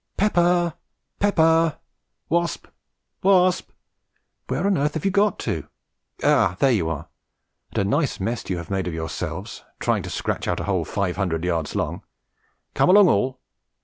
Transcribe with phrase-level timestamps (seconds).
[0.17, 0.73] Pepper,
[1.19, 1.77] Pepper,
[2.27, 2.65] Wasp,
[3.21, 3.69] Wasp,
[4.47, 5.67] where on earth have you got to?
[6.23, 7.07] Ah, there you are,
[7.73, 10.85] and a nice mess you have made of yourselves trying to scratch out a hole
[10.85, 12.01] five hundred yards long.
[12.73, 13.41] Come along all!"